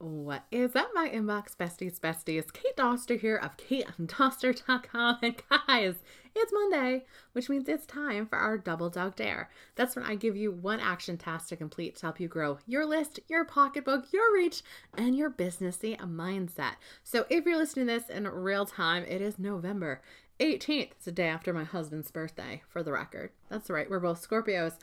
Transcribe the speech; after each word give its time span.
What 0.00 0.44
is 0.52 0.76
up, 0.76 0.90
my 0.94 1.08
inbox 1.08 1.56
besties, 1.56 1.98
besties? 1.98 2.52
Kate 2.52 2.76
Doster 2.76 3.18
here 3.18 3.34
of 3.34 3.56
katedoster.com. 3.56 5.18
And 5.22 5.42
guys, 5.50 5.96
it's 6.36 6.52
Monday, 6.52 7.04
which 7.32 7.48
means 7.48 7.68
it's 7.68 7.84
time 7.84 8.28
for 8.28 8.38
our 8.38 8.58
Double 8.58 8.90
Dog 8.90 9.16
Dare. 9.16 9.50
That's 9.74 9.96
when 9.96 10.04
I 10.04 10.14
give 10.14 10.36
you 10.36 10.52
one 10.52 10.78
action 10.78 11.18
task 11.18 11.48
to 11.48 11.56
complete 11.56 11.96
to 11.96 12.02
help 12.02 12.20
you 12.20 12.28
grow 12.28 12.60
your 12.64 12.86
list, 12.86 13.18
your 13.26 13.44
pocketbook, 13.44 14.12
your 14.12 14.32
reach, 14.32 14.62
and 14.96 15.16
your 15.16 15.30
businessy 15.30 15.98
mindset. 15.98 16.74
So 17.02 17.26
if 17.28 17.44
you're 17.44 17.58
listening 17.58 17.88
to 17.88 17.94
this 17.94 18.08
in 18.08 18.28
real 18.28 18.66
time, 18.66 19.04
it 19.08 19.20
is 19.20 19.36
November 19.36 20.00
18th. 20.38 20.92
It's 20.92 21.06
the 21.06 21.10
day 21.10 21.26
after 21.26 21.52
my 21.52 21.64
husband's 21.64 22.12
birthday, 22.12 22.62
for 22.68 22.84
the 22.84 22.92
record. 22.92 23.32
That's 23.48 23.68
right, 23.68 23.90
we're 23.90 23.98
both 23.98 24.24
Scorpios. 24.24 24.74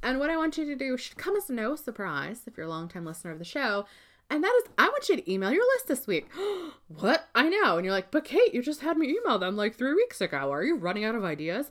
And 0.00 0.20
what 0.20 0.30
I 0.30 0.36
want 0.36 0.56
you 0.58 0.64
to 0.66 0.76
do 0.76 0.96
should 0.96 1.16
come 1.16 1.34
as 1.34 1.50
no 1.50 1.74
surprise 1.74 2.42
if 2.46 2.56
you're 2.56 2.66
a 2.66 2.70
longtime 2.70 3.04
listener 3.04 3.32
of 3.32 3.40
the 3.40 3.44
show 3.44 3.86
and 4.30 4.44
that 4.44 4.62
is, 4.62 4.70
I 4.78 4.88
want 4.88 5.08
you 5.08 5.16
to 5.16 5.30
email 5.30 5.50
your 5.50 5.66
list 5.74 5.88
this 5.88 6.06
week. 6.06 6.28
what? 6.88 7.28
I 7.34 7.48
know. 7.48 7.76
And 7.76 7.84
you're 7.84 7.94
like, 7.94 8.10
but 8.10 8.24
Kate, 8.24 8.54
you 8.54 8.62
just 8.62 8.80
had 8.80 8.96
me 8.96 9.08
email 9.08 9.38
them 9.38 9.56
like 9.56 9.74
three 9.74 9.94
weeks 9.94 10.20
ago. 10.20 10.52
Are 10.52 10.62
you 10.62 10.76
running 10.76 11.04
out 11.04 11.16
of 11.16 11.24
ideas? 11.24 11.70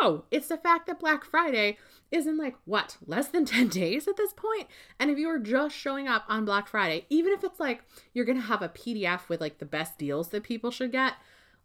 No, 0.00 0.24
it's 0.30 0.48
the 0.48 0.56
fact 0.56 0.86
that 0.86 0.98
Black 0.98 1.24
Friday 1.24 1.76
is 2.10 2.26
in 2.26 2.38
like 2.38 2.56
what, 2.64 2.96
less 3.06 3.28
than 3.28 3.44
10 3.46 3.68
days 3.68 4.08
at 4.08 4.16
this 4.16 4.32
point? 4.32 4.66
And 4.98 5.10
if 5.10 5.18
you 5.18 5.28
are 5.28 5.38
just 5.38 5.76
showing 5.76 6.08
up 6.08 6.24
on 6.26 6.46
Black 6.46 6.68
Friday, 6.68 7.04
even 7.10 7.32
if 7.32 7.44
it's 7.44 7.60
like 7.60 7.84
you're 8.14 8.24
going 8.24 8.40
to 8.40 8.46
have 8.46 8.62
a 8.62 8.70
PDF 8.70 9.28
with 9.28 9.40
like 9.40 9.58
the 9.58 9.66
best 9.66 9.98
deals 9.98 10.28
that 10.28 10.42
people 10.42 10.70
should 10.70 10.92
get, 10.92 11.14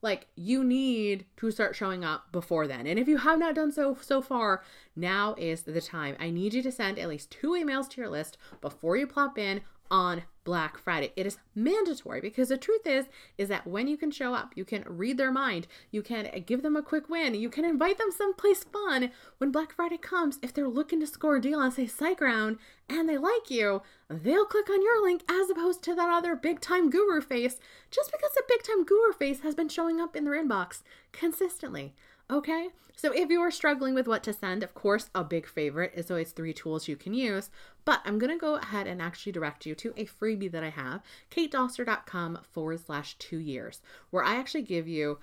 like 0.02 0.28
you 0.36 0.64
need 0.64 1.26
to 1.38 1.50
start 1.50 1.76
showing 1.76 2.04
up 2.04 2.32
before 2.32 2.68
then. 2.68 2.86
And 2.86 3.00
if 3.00 3.08
you 3.08 3.18
have 3.18 3.40
not 3.40 3.56
done 3.56 3.72
so 3.72 3.98
so 4.02 4.22
far, 4.22 4.64
now 4.96 5.34
is 5.38 5.64
the 5.64 5.82
time. 5.82 6.16
I 6.20 6.30
need 6.30 6.54
you 6.54 6.62
to 6.64 6.72
send 6.72 7.00
at 7.00 7.10
least 7.10 7.32
two 7.32 7.52
emails 7.52 7.90
to 7.90 8.02
your 8.02 8.10
list 8.10 8.38
before 8.62 8.98
you 8.98 9.08
plop 9.08 9.38
in 9.38 9.62
on 9.90 10.24
Black 10.46 10.78
Friday. 10.78 11.12
It 11.16 11.26
is 11.26 11.40
mandatory 11.56 12.22
because 12.22 12.50
the 12.50 12.58
truth 12.58 12.86
is 12.86 13.06
is 13.38 13.50
that 13.50 13.66
when 13.66 13.88
you 13.88 13.98
can 13.98 14.12
show 14.12 14.34
up, 14.34 14.54
you 14.56 14.64
can 14.64 14.84
read 14.88 15.18
their 15.18 15.32
mind, 15.32 15.68
you 15.92 16.02
can 16.02 16.30
give 16.46 16.62
them 16.62 16.76
a 16.76 16.84
quick 16.84 17.10
win, 17.10 17.34
you 17.34 17.50
can 17.50 17.66
invite 17.66 17.98
them 17.98 18.12
someplace 18.12 18.64
fun. 18.64 19.12
When 19.40 19.52
Black 19.52 19.74
Friday 19.74 19.98
comes, 19.98 20.38
if 20.44 20.54
they're 20.54 20.68
looking 20.68 21.00
to 21.00 21.08
score 21.08 21.38
a 21.38 21.42
deal 21.42 21.60
on 21.60 21.72
say 21.72 21.86
SiteGround 21.86 22.58
and 22.88 23.10
they 23.10 23.18
like 23.18 23.50
you, 23.50 23.82
they'll 24.08 24.46
click 24.46 24.70
on 24.70 24.84
your 24.84 25.02
link 25.02 25.24
as 25.30 25.50
opposed 25.50 25.84
to 25.84 25.96
that 25.96 26.10
other 26.10 26.36
big 26.36 26.62
time 26.62 26.92
guru 26.92 27.22
face 27.22 27.60
just 27.90 28.12
because 28.12 28.32
the 28.36 28.44
big 28.48 28.62
time 28.62 28.86
guru 28.86 29.14
face 29.14 29.42
has 29.42 29.56
been 29.56 29.70
showing 29.70 30.00
up 30.00 30.16
in 30.16 30.26
their 30.26 30.42
inbox 30.42 30.84
consistently. 31.12 31.96
Okay, 32.32 32.70
so 32.96 33.12
if 33.12 33.30
you 33.30 33.40
are 33.42 33.52
struggling 33.52 33.94
with 33.94 34.08
what 34.08 34.24
to 34.24 34.34
send, 34.34 34.64
of 34.64 34.74
course, 34.74 35.12
a 35.14 35.24
big 35.24 35.46
favorite 35.46 35.92
is 35.96 36.10
always 36.10 36.32
three 36.32 36.54
tools 36.54 36.88
you 36.88 36.96
can 36.96 37.14
use. 37.14 37.52
But 37.84 38.02
I'm 38.04 38.18
to 38.32 38.38
go 38.38 38.56
ahead 38.56 38.88
and 38.88 39.00
actually 39.00 39.32
direct 39.32 39.68
you 39.68 39.76
to 39.76 39.94
a 39.96 40.06
freebie 40.06 40.52
that 40.52 40.64
I 40.64 40.70
have, 40.70 41.04
katedoster.com 41.30 42.40
forward 42.52 42.84
slash 42.84 43.16
two 43.20 43.38
years, 43.38 43.82
where 44.10 44.24
I 44.24 44.36
actually 44.36 44.64
give 44.64 44.88
you 44.88 45.20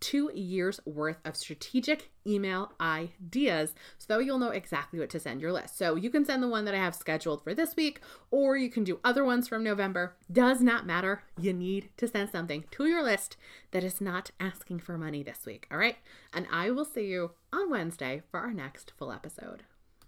two 0.00 0.30
years 0.34 0.80
worth 0.84 1.18
of 1.24 1.36
strategic 1.36 2.10
email 2.26 2.72
ideas 2.80 3.74
so 3.98 4.18
you'll 4.18 4.38
know 4.38 4.50
exactly 4.50 4.98
what 4.98 5.10
to 5.10 5.20
send 5.20 5.40
your 5.40 5.52
list. 5.52 5.78
So 5.78 5.94
you 5.94 6.10
can 6.10 6.24
send 6.24 6.42
the 6.42 6.48
one 6.48 6.64
that 6.64 6.74
I 6.74 6.78
have 6.78 6.94
scheduled 6.94 7.42
for 7.42 7.54
this 7.54 7.76
week, 7.76 8.00
or 8.30 8.56
you 8.56 8.70
can 8.70 8.84
do 8.84 9.00
other 9.04 9.24
ones 9.24 9.48
from 9.48 9.64
November. 9.64 10.16
Does 10.30 10.60
not 10.60 10.86
matter. 10.86 11.22
You 11.40 11.52
need 11.52 11.90
to 11.96 12.08
send 12.08 12.30
something 12.30 12.64
to 12.72 12.86
your 12.86 13.02
list 13.02 13.36
that 13.70 13.84
is 13.84 14.00
not 14.00 14.30
asking 14.40 14.80
for 14.80 14.98
money 14.98 15.22
this 15.22 15.46
week. 15.46 15.66
All 15.70 15.78
right. 15.78 15.96
And 16.32 16.46
I 16.52 16.70
will 16.70 16.84
see 16.84 17.06
you 17.06 17.32
on 17.52 17.70
Wednesday 17.70 18.22
for 18.30 18.40
our 18.40 18.52
next 18.52 18.92
full 18.98 19.12
episode. 19.12 19.62